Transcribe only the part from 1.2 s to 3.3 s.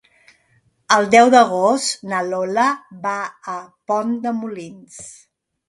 d'agost na Lola va